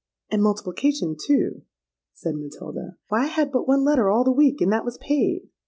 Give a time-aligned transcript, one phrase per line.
[0.31, 1.61] '—'And multiplication too,'
[2.15, 2.97] said Matilda.
[3.09, 5.47] 'Why, I had but one letter all the week, and that was paid.'